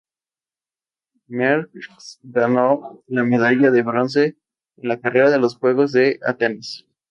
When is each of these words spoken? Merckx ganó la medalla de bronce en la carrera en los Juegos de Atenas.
Merckx 1.29 2.17
ganó 2.23 2.65
la 3.05 3.23
medalla 3.23 3.69
de 3.69 3.83
bronce 3.83 4.35
en 4.77 4.89
la 4.89 4.99
carrera 4.99 5.35
en 5.35 5.41
los 5.41 5.57
Juegos 5.57 5.91
de 5.91 6.19
Atenas. 6.25 6.87